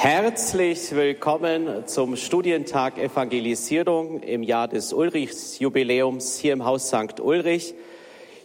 Herzlich 0.00 0.92
willkommen 0.92 1.88
zum 1.88 2.14
Studientag 2.14 2.98
Evangelisierung 2.98 4.22
im 4.22 4.44
Jahr 4.44 4.68
des 4.68 4.92
Ulrichs-Jubiläums 4.92 6.38
hier 6.38 6.52
im 6.52 6.64
Haus 6.64 6.86
St. 6.86 7.18
Ulrich. 7.18 7.74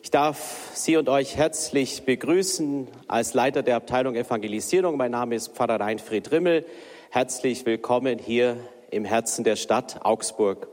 Ich 0.02 0.10
darf 0.10 0.72
Sie 0.74 0.98
und 0.98 1.10
euch 1.10 1.38
herzlich 1.38 2.06
begrüßen 2.06 2.88
als 3.08 3.36
Leiter 3.36 3.62
der 3.62 3.76
Abteilung 3.76 4.16
Evangelisierung. 4.16 4.98
Mein 4.98 5.12
Name 5.12 5.36
ist 5.36 5.50
Pfarrer 5.50 5.80
Reinfried 5.80 6.32
Rimmel. 6.32 6.66
Herzlich 7.12 7.68
willkommen 7.68 8.18
hier 8.18 8.58
im 8.90 9.06
Herzen 9.06 9.44
der 9.44 9.56
Stadt 9.56 10.04
Augsburg. 10.04 10.68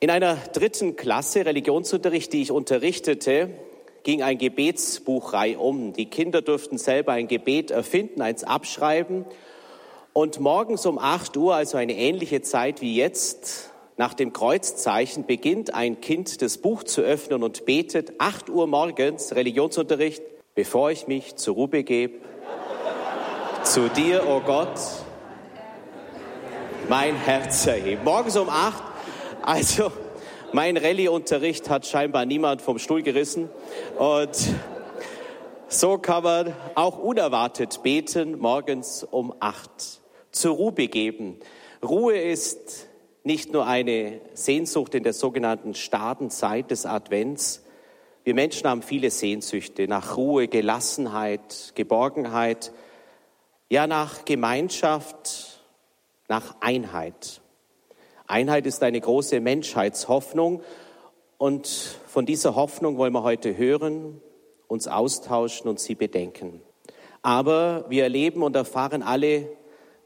In 0.00 0.08
einer 0.08 0.36
dritten 0.54 0.96
Klasse 0.96 1.44
Religionsunterricht, 1.44 2.32
die 2.32 2.40
ich 2.40 2.52
unterrichtete, 2.52 3.50
ging 4.02 4.22
ein 4.22 4.38
Gebetsbuch 4.38 5.34
reihum. 5.34 5.92
Die 5.92 6.06
Kinder 6.06 6.40
durften 6.40 6.78
selber 6.78 7.12
ein 7.12 7.28
Gebet 7.28 7.70
erfinden, 7.70 8.22
eins 8.22 8.44
abschreiben 8.44 9.26
und 10.12 10.40
morgens 10.40 10.86
um 10.86 10.98
8 10.98 11.36
Uhr, 11.36 11.54
also 11.54 11.76
eine 11.76 11.94
ähnliche 11.94 12.42
Zeit 12.42 12.80
wie 12.80 12.94
jetzt, 12.96 13.70
nach 13.96 14.14
dem 14.14 14.32
Kreuzzeichen 14.32 15.26
beginnt 15.26 15.74
ein 15.74 16.00
Kind 16.00 16.40
das 16.42 16.58
Buch 16.58 16.84
zu 16.84 17.02
öffnen 17.02 17.42
und 17.42 17.66
betet 17.66 18.14
8 18.18 18.48
Uhr 18.48 18.66
morgens 18.66 19.34
Religionsunterricht, 19.34 20.22
bevor 20.54 20.90
ich 20.90 21.06
mich 21.06 21.36
zur 21.36 21.54
Ruhe 21.54 21.68
begebe. 21.68 22.18
zu 23.62 23.88
dir, 23.90 24.26
o 24.26 24.36
oh 24.36 24.40
Gott, 24.40 24.80
mein 26.88 27.14
Herz 27.14 27.66
erhebt. 27.66 28.04
Morgens 28.04 28.36
um 28.36 28.48
8, 28.48 28.82
also 29.42 29.92
mein 30.52 30.76
Rallye-Unterricht 30.76 31.70
hat 31.70 31.86
scheinbar 31.86 32.24
niemand 32.24 32.62
vom 32.62 32.78
Stuhl 32.78 33.02
gerissen 33.02 33.48
und 33.98 34.30
so 35.72 35.98
kann 35.98 36.24
man 36.24 36.52
auch 36.74 36.98
unerwartet 36.98 37.84
beten 37.84 38.40
morgens 38.40 39.04
um 39.04 39.32
acht 39.38 40.00
zur 40.32 40.56
Ruhe 40.56 40.72
begeben. 40.72 41.38
Ruhe 41.80 42.18
ist 42.20 42.88
nicht 43.22 43.52
nur 43.52 43.66
eine 43.66 44.20
Sehnsucht 44.34 44.96
in 44.96 45.04
der 45.04 45.12
sogenannten 45.12 45.74
Stadenzeit 45.74 46.72
des 46.72 46.86
Advents. 46.86 47.64
Wir 48.24 48.34
Menschen 48.34 48.68
haben 48.68 48.82
viele 48.82 49.12
Sehnsüchte 49.12 49.86
nach 49.86 50.16
Ruhe, 50.16 50.48
Gelassenheit, 50.48 51.72
Geborgenheit, 51.76 52.72
ja 53.68 53.86
nach 53.86 54.24
Gemeinschaft, 54.24 55.62
nach 56.26 56.56
Einheit. 56.60 57.40
Einheit 58.26 58.66
ist 58.66 58.82
eine 58.82 59.00
große 59.00 59.38
Menschheitshoffnung 59.38 60.62
und 61.38 61.68
von 62.08 62.26
dieser 62.26 62.56
Hoffnung 62.56 62.96
wollen 62.96 63.12
wir 63.12 63.22
heute 63.22 63.56
hören, 63.56 64.20
uns 64.70 64.86
austauschen 64.86 65.68
und 65.68 65.80
sie 65.80 65.96
bedenken. 65.96 66.62
Aber 67.22 67.86
wir 67.88 68.04
erleben 68.04 68.42
und 68.42 68.54
erfahren 68.54 69.02
alle 69.02 69.48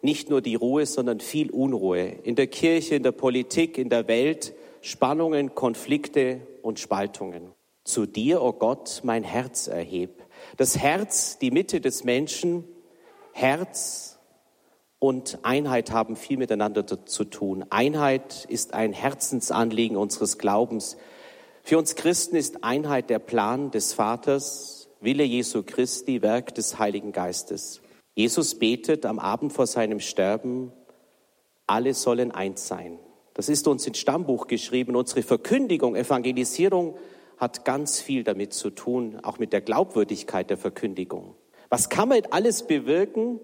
nicht 0.01 0.31
nur 0.31 0.41
die 0.41 0.55
Ruhe, 0.55 0.87
sondern 0.87 1.21
viel 1.21 1.51
Unruhe. 1.51 2.05
In 2.23 2.35
der 2.35 2.47
Kirche, 2.47 2.97
in 2.97 3.03
der 3.03 3.13
Politik, 3.13 3.77
in 3.79 3.91
der 3.91 4.09
Welt, 4.09 4.55
Spannungen, 4.81 5.55
Konflikte 5.55 6.41
und 6.63 6.79
Spaltungen. 6.79 7.53
Zu 7.85 8.07
dir, 8.07 8.41
o 8.41 8.49
oh 8.49 8.53
Gott, 8.55 9.03
mein 9.05 9.23
Herz 9.23 9.67
erheb. 9.67 10.23
Das 10.57 10.79
Herz, 10.79 11.39
die 11.39 11.51
Mitte 11.51 11.83
des 11.83 12.05
Menschen, 12.05 12.65
Herz 13.33 14.19
und 14.99 15.41
Einheit 15.43 15.91
haben 15.91 16.17
viel 16.17 16.39
miteinander 16.39 16.87
zu 16.87 17.25
tun. 17.25 17.67
Einheit 17.69 18.47
ist 18.47 18.73
ein 18.73 18.95
Herzensanliegen 18.95 19.99
unseres 19.99 20.39
Glaubens. 20.39 20.97
Für 21.67 21.79
uns 21.79 21.95
Christen 21.95 22.37
ist 22.37 22.63
Einheit 22.63 23.09
der 23.09 23.19
Plan 23.19 23.71
des 23.71 23.95
Vaters, 23.95 24.91
Wille 25.01 25.25
Jesu 25.25 25.63
Christi, 25.63 26.21
Werk 26.21 26.55
des 26.55 26.79
Heiligen 26.79 27.11
Geistes. 27.11 27.81
Jesus 28.15 28.59
betet 28.59 29.07
am 29.07 29.19
Abend 29.19 29.51
vor 29.51 29.67
seinem 29.67 29.99
Sterben, 29.99 30.73
alle 31.67 31.95
sollen 31.95 32.33
eins 32.33 32.69
sein. 32.69 32.99
Das 33.33 33.49
ist 33.49 33.67
uns 33.67 33.87
ins 33.87 33.97
Stammbuch 33.97 34.47
geschrieben. 34.47 34.95
Unsere 34.95 35.23
Verkündigung, 35.23 35.97
Evangelisierung 35.97 36.99
hat 37.39 37.65
ganz 37.65 37.99
viel 37.99 38.25
damit 38.25 38.53
zu 38.53 38.69
tun, 38.69 39.19
auch 39.23 39.39
mit 39.39 39.55
der 39.55 39.63
Glaubwürdigkeit 39.63 40.51
der 40.51 40.59
Verkündigung. 40.59 41.35
Was 41.71 41.89
kann 41.89 42.11
man 42.11 42.21
alles 42.31 42.67
bewirken, 42.67 43.41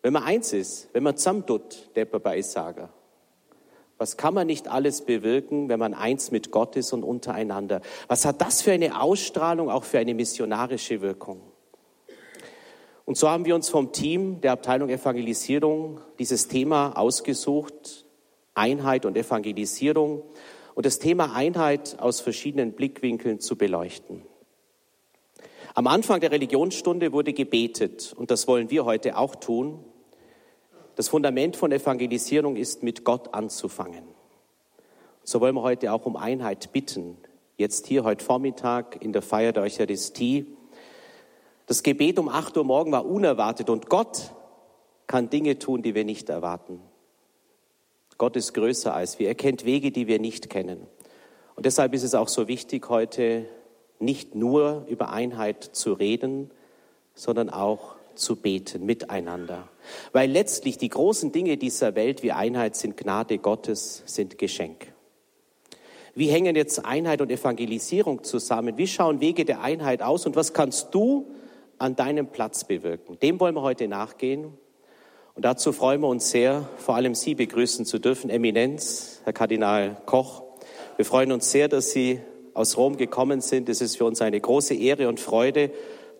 wenn 0.00 0.14
man 0.14 0.22
eins 0.22 0.54
ist, 0.54 0.88
wenn 0.94 1.02
man 1.02 1.18
zusammentut, 1.18 1.90
der 1.94 2.06
bei 2.06 2.38
Isager? 2.38 2.88
Was 4.00 4.16
kann 4.16 4.32
man 4.32 4.46
nicht 4.46 4.66
alles 4.66 5.02
bewirken, 5.02 5.68
wenn 5.68 5.78
man 5.78 5.92
eins 5.92 6.30
mit 6.30 6.50
Gott 6.50 6.74
ist 6.74 6.94
und 6.94 7.04
untereinander? 7.04 7.82
Was 8.08 8.24
hat 8.24 8.40
das 8.40 8.62
für 8.62 8.72
eine 8.72 8.98
Ausstrahlung, 8.98 9.68
auch 9.68 9.84
für 9.84 9.98
eine 9.98 10.14
missionarische 10.14 11.02
Wirkung? 11.02 11.42
Und 13.04 13.18
so 13.18 13.28
haben 13.28 13.44
wir 13.44 13.54
uns 13.54 13.68
vom 13.68 13.92
Team 13.92 14.40
der 14.40 14.52
Abteilung 14.52 14.88
Evangelisierung 14.88 16.00
dieses 16.18 16.48
Thema 16.48 16.96
ausgesucht, 16.96 18.06
Einheit 18.54 19.04
und 19.04 19.18
Evangelisierung, 19.18 20.22
und 20.74 20.86
das 20.86 20.98
Thema 20.98 21.34
Einheit 21.34 21.98
aus 22.00 22.20
verschiedenen 22.20 22.72
Blickwinkeln 22.72 23.38
zu 23.38 23.56
beleuchten. 23.56 24.22
Am 25.74 25.86
Anfang 25.86 26.20
der 26.20 26.30
Religionsstunde 26.30 27.12
wurde 27.12 27.34
gebetet, 27.34 28.14
und 28.16 28.30
das 28.30 28.48
wollen 28.48 28.70
wir 28.70 28.86
heute 28.86 29.18
auch 29.18 29.34
tun. 29.34 29.84
Das 31.00 31.08
Fundament 31.08 31.56
von 31.56 31.72
Evangelisierung 31.72 32.56
ist, 32.56 32.82
mit 32.82 33.06
Gott 33.06 33.32
anzufangen. 33.32 34.04
So 35.24 35.40
wollen 35.40 35.54
wir 35.54 35.62
heute 35.62 35.94
auch 35.94 36.04
um 36.04 36.14
Einheit 36.14 36.74
bitten. 36.74 37.16
Jetzt 37.56 37.86
hier 37.86 38.04
heute 38.04 38.22
Vormittag 38.22 39.02
in 39.02 39.14
der 39.14 39.22
Feier 39.22 39.52
der 39.52 39.62
Eucharistie 39.62 40.58
das 41.64 41.82
Gebet 41.82 42.18
um 42.18 42.28
8 42.28 42.54
Uhr 42.58 42.64
morgen 42.64 42.92
war 42.92 43.06
unerwartet 43.06 43.70
und 43.70 43.88
Gott 43.88 44.32
kann 45.06 45.30
Dinge 45.30 45.58
tun, 45.58 45.80
die 45.80 45.94
wir 45.94 46.04
nicht 46.04 46.28
erwarten. 46.28 46.82
Gott 48.18 48.36
ist 48.36 48.52
größer 48.52 48.92
als 48.92 49.18
wir. 49.18 49.28
Er 49.28 49.34
kennt 49.34 49.64
Wege, 49.64 49.92
die 49.92 50.06
wir 50.06 50.18
nicht 50.18 50.50
kennen. 50.50 50.86
Und 51.56 51.64
deshalb 51.64 51.94
ist 51.94 52.02
es 52.02 52.14
auch 52.14 52.28
so 52.28 52.46
wichtig, 52.46 52.90
heute 52.90 53.46
nicht 54.00 54.34
nur 54.34 54.84
über 54.86 55.08
Einheit 55.08 55.64
zu 55.64 55.94
reden, 55.94 56.50
sondern 57.14 57.48
auch 57.48 57.96
zu 58.20 58.36
beten 58.36 58.86
miteinander. 58.86 59.68
Weil 60.12 60.30
letztlich 60.30 60.78
die 60.78 60.88
großen 60.88 61.32
Dinge 61.32 61.56
dieser 61.56 61.94
Welt 61.94 62.22
wie 62.22 62.32
Einheit 62.32 62.76
sind 62.76 62.96
Gnade 62.96 63.38
Gottes, 63.38 64.02
sind 64.06 64.38
Geschenk. 64.38 64.92
Wie 66.14 66.28
hängen 66.28 66.54
jetzt 66.54 66.84
Einheit 66.84 67.20
und 67.20 67.30
Evangelisierung 67.30 68.22
zusammen? 68.24 68.76
Wie 68.76 68.86
schauen 68.86 69.20
Wege 69.20 69.44
der 69.44 69.62
Einheit 69.62 70.02
aus? 70.02 70.26
Und 70.26 70.36
was 70.36 70.52
kannst 70.52 70.94
du 70.94 71.26
an 71.80 71.96
deinem 71.96 72.26
Platz 72.26 72.64
bewirken. 72.64 73.18
Dem 73.20 73.40
wollen 73.40 73.54
wir 73.54 73.62
heute 73.62 73.88
nachgehen. 73.88 74.52
Und 75.34 75.44
dazu 75.44 75.72
freuen 75.72 76.02
wir 76.02 76.08
uns 76.08 76.30
sehr, 76.30 76.68
vor 76.76 76.94
allem 76.94 77.14
Sie 77.14 77.34
begrüßen 77.34 77.86
zu 77.86 77.98
dürfen, 77.98 78.28
Eminenz, 78.28 79.22
Herr 79.24 79.32
Kardinal 79.32 79.96
Koch. 80.04 80.42
Wir 80.96 81.06
freuen 81.06 81.32
uns 81.32 81.50
sehr, 81.50 81.68
dass 81.68 81.92
Sie 81.92 82.20
aus 82.52 82.76
Rom 82.76 82.98
gekommen 82.98 83.40
sind. 83.40 83.70
Es 83.70 83.80
ist 83.80 83.96
für 83.96 84.04
uns 84.04 84.20
eine 84.20 84.38
große 84.38 84.74
Ehre 84.74 85.08
und 85.08 85.20
Freude, 85.20 85.70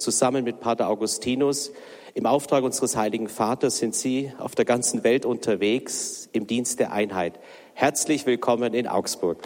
zusammen 0.01 0.45
mit 0.45 0.61
Pater 0.61 0.89
Augustinus. 0.89 1.73
Im 2.15 2.27
Auftrag 2.27 2.65
unseres 2.65 2.97
Heiligen 2.97 3.29
Vaters 3.29 3.79
sind 3.79 3.95
Sie 3.95 4.33
auf 4.39 4.55
der 4.55 4.65
ganzen 4.65 5.05
Welt 5.05 5.25
unterwegs 5.25 6.29
im 6.33 6.47
Dienst 6.47 6.81
der 6.81 6.93
Einheit. 6.93 7.39
Herzlich 7.75 8.27
willkommen 8.27 8.75
in 8.75 8.89
Augsburg. 8.89 9.39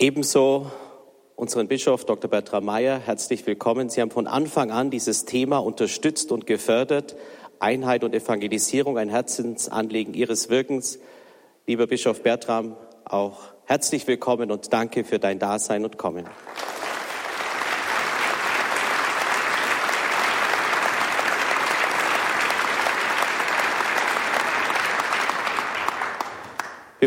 Ebenso 0.00 0.70
unseren 1.38 1.68
Bischof 1.68 2.04
Dr. 2.04 2.28
Bertram 2.28 2.64
Meyer, 2.64 2.98
herzlich 2.98 3.46
willkommen. 3.46 3.90
Sie 3.90 4.00
haben 4.00 4.10
von 4.10 4.26
Anfang 4.26 4.72
an 4.72 4.90
dieses 4.90 5.24
Thema 5.24 5.58
unterstützt 5.58 6.32
und 6.32 6.46
gefördert. 6.46 7.14
Einheit 7.60 8.02
und 8.02 8.12
Evangelisierung, 8.12 8.98
ein 8.98 9.08
Herzensanliegen 9.08 10.14
Ihres 10.14 10.50
Wirkens. 10.50 10.98
Lieber 11.64 11.86
Bischof 11.86 12.24
Bertram, 12.24 12.76
auch 13.04 13.38
herzlich 13.66 14.08
willkommen 14.08 14.50
und 14.50 14.72
danke 14.72 15.04
für 15.04 15.20
dein 15.20 15.38
Dasein 15.38 15.84
und 15.84 15.96
Kommen. 15.96 16.26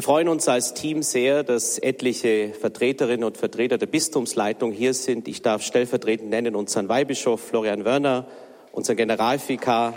Wir 0.01 0.05
freuen 0.05 0.29
uns 0.29 0.47
als 0.47 0.73
Team 0.73 1.03
sehr, 1.03 1.43
dass 1.43 1.77
etliche 1.77 2.55
Vertreterinnen 2.59 3.23
und 3.23 3.37
Vertreter 3.37 3.77
der 3.77 3.85
Bistumsleitung 3.85 4.71
hier 4.71 4.95
sind. 4.95 5.27
Ich 5.27 5.43
darf 5.43 5.61
stellvertretend 5.61 6.27
nennen 6.31 6.55
unseren 6.55 6.89
Weihbischof 6.89 7.39
Florian 7.39 7.85
Wörner, 7.85 8.25
unseren 8.71 8.97
Generalvikar. 8.97 9.93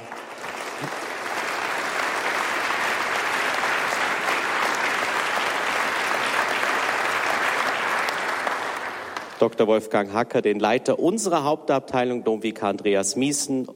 Dr. 9.38 9.66
Wolfgang 9.66 10.12
Hacker, 10.12 10.42
den 10.42 10.60
Leiter 10.60 10.98
unserer 10.98 11.44
Hauptabteilung, 11.44 12.24
Domvikar 12.24 12.68
Andreas 12.68 13.16
Miesen 13.16 13.68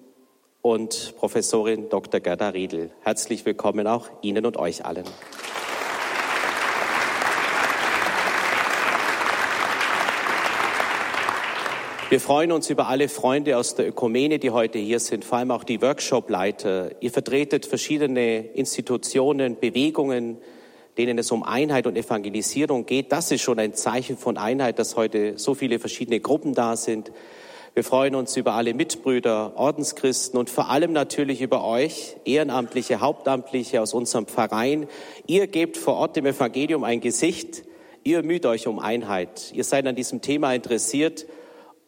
und 0.61 1.15
Professorin 1.17 1.89
Dr. 1.89 2.21
Gerda 2.21 2.51
Riedel. 2.51 2.91
Herzlich 3.01 3.47
willkommen 3.47 3.87
auch 3.87 4.11
Ihnen 4.21 4.45
und 4.45 4.59
euch 4.59 4.85
allen. 4.85 5.05
Wir 12.11 12.21
freuen 12.21 12.53
uns 12.53 12.71
über 12.71 12.89
alle 12.89 13.07
Freunde 13.07 13.59
aus 13.59 13.75
der 13.75 13.87
Ökumene, 13.87 14.39
die 14.39 14.51
heute 14.51 14.79
hier 14.79 14.99
sind, 14.99 15.27
vor 15.27 15.37
allem 15.37 15.51
auch 15.51 15.63
die 15.63 15.83
Workshopleiter. 15.83 17.03
Ihr 17.03 17.11
vertretet 17.11 17.67
verschiedene 17.67 18.47
Institutionen, 18.55 19.61
Bewegungen, 19.61 20.39
denen 20.97 21.19
es 21.19 21.31
um 21.31 21.43
Einheit 21.43 21.87
und 21.87 21.99
Evangelisierung 21.99 22.87
geht. 22.87 23.13
Das 23.13 23.31
ist 23.31 23.43
schon 23.43 23.59
ein 23.59 23.75
Zeichen 23.75 24.17
von 24.17 24.39
Einheit, 24.39 24.79
dass 24.79 24.97
heute 24.97 25.37
so 25.37 25.53
viele 25.53 25.79
verschiedene 25.79 26.19
Gruppen 26.19 26.55
da 26.55 26.77
sind. 26.77 27.13
Wir 27.75 27.85
freuen 27.85 28.15
uns 28.15 28.39
über 28.39 28.55
alle 28.55 28.73
Mitbrüder, 28.73 29.53
Ordenschristen 29.57 30.39
und 30.39 30.49
vor 30.49 30.71
allem 30.71 30.95
natürlich 30.95 31.43
über 31.43 31.63
euch, 31.63 32.17
Ehrenamtliche, 32.25 33.01
Hauptamtliche 33.01 33.83
aus 33.83 33.93
unserem 33.93 34.27
Verein. 34.27 34.89
Ihr 35.27 35.47
gebt 35.47 35.77
vor 35.77 35.97
Ort 35.97 36.17
dem 36.17 36.25
Evangelium 36.25 36.85
ein 36.85 37.03
Gesicht. 37.03 37.65
Ihr 38.03 38.23
müht 38.23 38.47
euch 38.47 38.67
um 38.67 38.79
Einheit. 38.79 39.53
Ihr 39.53 39.65
seid 39.65 39.87
an 39.87 39.95
diesem 39.95 40.23
Thema 40.23 40.55
interessiert 40.55 41.27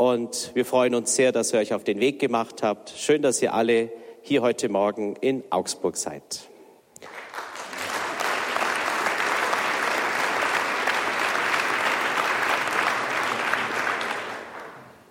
und 0.00 0.52
wir 0.54 0.64
freuen 0.64 0.94
uns 0.94 1.14
sehr, 1.14 1.30
dass 1.30 1.52
ihr 1.52 1.58
euch 1.58 1.74
auf 1.74 1.84
den 1.84 2.00
Weg 2.00 2.20
gemacht 2.20 2.62
habt. 2.62 2.88
Schön, 2.96 3.20
dass 3.20 3.42
ihr 3.42 3.52
alle 3.52 3.90
hier 4.22 4.40
heute 4.40 4.70
Morgen 4.70 5.14
in 5.20 5.44
Augsburg 5.50 5.98
seid. 5.98 6.48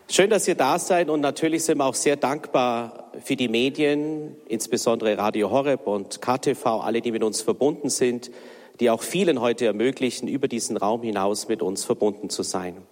Schön, 0.09 0.31
dass 0.31 0.47
ihr 0.47 0.55
da 0.55 0.79
seid 0.79 1.11
und 1.11 1.21
natürlich 1.21 1.65
sind 1.65 1.77
wir 1.77 1.85
auch 1.85 1.93
sehr 1.93 2.15
dankbar 2.15 3.11
für 3.23 3.35
die 3.35 3.47
Medien, 3.47 4.37
insbesondere 4.47 5.19
Radio 5.19 5.51
Horeb 5.51 5.85
und 5.85 6.19
KTV, 6.19 6.65
alle, 6.65 7.01
die 7.01 7.11
mit 7.11 7.23
uns 7.23 7.43
verbunden 7.43 7.89
sind, 7.89 8.31
die 8.79 8.89
auch 8.89 9.03
vielen 9.03 9.39
heute 9.39 9.67
ermöglichen, 9.67 10.27
über 10.27 10.47
diesen 10.47 10.77
Raum 10.77 11.03
hinaus 11.03 11.47
mit 11.47 11.61
uns 11.61 11.85
verbunden 11.85 12.31
zu 12.31 12.41
sein. 12.41 12.87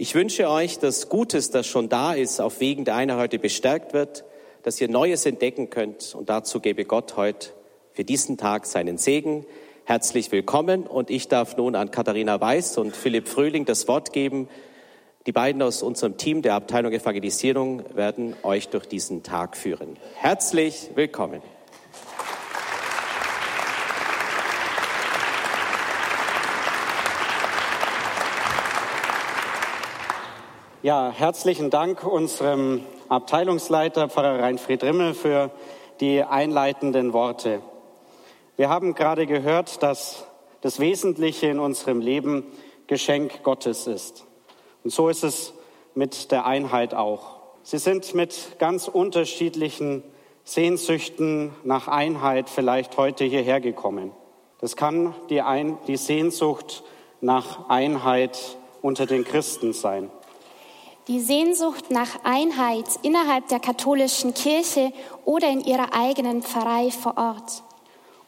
Ich 0.00 0.14
wünsche 0.14 0.48
euch, 0.48 0.78
dass 0.78 1.08
Gutes, 1.08 1.50
das 1.50 1.66
schon 1.66 1.88
da 1.88 2.12
ist, 2.12 2.40
auf 2.40 2.60
Wegen 2.60 2.84
der 2.84 2.94
Einheit 2.94 3.18
heute 3.18 3.40
bestärkt 3.40 3.94
wird, 3.94 4.22
dass 4.62 4.80
ihr 4.80 4.88
Neues 4.88 5.26
entdecken 5.26 5.70
könnt. 5.70 6.14
Und 6.14 6.30
dazu 6.30 6.60
gebe 6.60 6.84
Gott 6.84 7.16
heute 7.16 7.48
für 7.94 8.04
diesen 8.04 8.36
Tag 8.36 8.66
seinen 8.66 8.96
Segen. 8.96 9.44
Herzlich 9.86 10.30
willkommen. 10.30 10.86
Und 10.86 11.10
ich 11.10 11.26
darf 11.26 11.56
nun 11.56 11.74
an 11.74 11.90
Katharina 11.90 12.40
Weiß 12.40 12.78
und 12.78 12.94
Philipp 12.94 13.26
Fröhling 13.26 13.64
das 13.64 13.88
Wort 13.88 14.12
geben. 14.12 14.48
Die 15.26 15.32
beiden 15.32 15.60
aus 15.62 15.82
unserem 15.82 16.16
Team 16.16 16.42
der 16.42 16.54
Abteilung 16.54 16.92
Evangelisierung 16.92 17.82
werden 17.96 18.36
euch 18.44 18.68
durch 18.68 18.86
diesen 18.86 19.24
Tag 19.24 19.56
führen. 19.56 19.96
Herzlich 20.14 20.90
willkommen. 20.94 21.42
Ja, 30.80 31.10
herzlichen 31.10 31.70
Dank 31.70 32.04
unserem 32.04 32.84
Abteilungsleiter 33.08 34.08
Pfarrer 34.08 34.38
Reinfried 34.38 34.84
Rimmel 34.84 35.12
für 35.12 35.50
die 35.98 36.22
einleitenden 36.22 37.12
Worte. 37.12 37.62
Wir 38.56 38.68
haben 38.68 38.94
gerade 38.94 39.26
gehört, 39.26 39.82
dass 39.82 40.24
das 40.60 40.78
Wesentliche 40.78 41.48
in 41.48 41.58
unserem 41.58 42.00
Leben 42.00 42.46
Geschenk 42.86 43.42
Gottes 43.42 43.88
ist. 43.88 44.24
Und 44.84 44.92
so 44.92 45.08
ist 45.08 45.24
es 45.24 45.52
mit 45.96 46.30
der 46.30 46.46
Einheit 46.46 46.94
auch. 46.94 47.40
Sie 47.64 47.78
sind 47.78 48.14
mit 48.14 48.60
ganz 48.60 48.86
unterschiedlichen 48.86 50.04
Sehnsüchten 50.44 51.56
nach 51.64 51.88
Einheit 51.88 52.48
vielleicht 52.48 52.96
heute 52.96 53.24
hierher 53.24 53.60
gekommen. 53.60 54.12
Das 54.60 54.76
kann 54.76 55.12
die, 55.28 55.42
Ein 55.42 55.76
die 55.88 55.96
Sehnsucht 55.96 56.84
nach 57.20 57.68
Einheit 57.68 58.38
unter 58.80 59.06
den 59.06 59.24
Christen 59.24 59.72
sein 59.72 60.08
die 61.08 61.20
Sehnsucht 61.20 61.90
nach 61.90 62.22
Einheit 62.22 62.84
innerhalb 63.02 63.48
der 63.48 63.60
katholischen 63.60 64.34
Kirche 64.34 64.92
oder 65.24 65.48
in 65.48 65.64
ihrer 65.64 65.94
eigenen 65.94 66.42
Pfarrei 66.42 66.90
vor 66.90 67.16
Ort. 67.16 67.62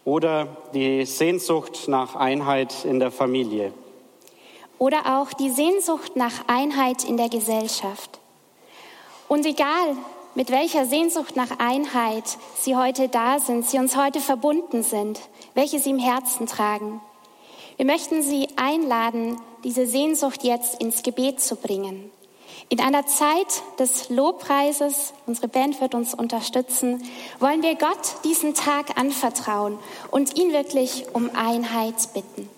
Oder 0.07 0.49
die 0.73 1.05
Sehnsucht 1.05 1.89
nach 1.89 2.17
Einheit 2.17 2.87
in 2.87 2.99
der 2.99 3.11
Familie. 3.11 3.75
Oder 4.79 5.21
auch 5.21 5.35
die 5.35 5.51
Sehnsucht 5.51 6.17
nach 6.17 6.33
Einheit 6.47 7.05
in 7.05 7.19
der 7.19 7.29
Gesellschaft. 7.29 8.19
Und 9.29 9.45
egal, 9.45 9.97
mit 10.35 10.51
welcher 10.51 10.87
Sehnsucht 10.87 11.37
nach 11.37 11.59
Einheit 11.59 12.25
Sie 12.57 12.77
heute 12.77 13.09
da 13.09 13.41
sind, 13.41 13.69
Sie 13.69 13.79
uns 13.79 13.95
heute 13.95 14.21
verbunden 14.21 14.83
sind, 14.83 15.21
welche 15.53 15.79
Sie 15.81 15.91
im 15.91 15.99
Herzen 15.99 16.47
tragen. 16.47 17.03
Wir 17.77 17.85
möchten 17.85 18.23
Sie 18.23 18.49
einladen, 18.57 19.39
diese 19.65 19.87
Sehnsucht 19.87 20.45
jetzt 20.45 20.81
ins 20.81 21.03
Gebet 21.03 21.41
zu 21.41 21.57
bringen. 21.57 22.11
In 22.69 22.81
einer 22.81 23.07
Zeit 23.07 23.63
des 23.79 24.11
Lobpreises, 24.11 25.13
unsere 25.27 25.49
Band 25.49 25.81
wird 25.81 25.95
uns 25.95 26.15
unterstützen, 26.15 27.03
wollen 27.39 27.63
wir 27.63 27.75
Gott 27.75 28.23
diesen 28.25 28.55
Tag 28.55 28.99
anvertrauen 28.99 29.79
und 30.11 30.37
ihn 30.39 30.53
wirklich 30.53 31.07
um 31.13 31.31
Einheit 31.35 31.97
bitten. 32.15 32.49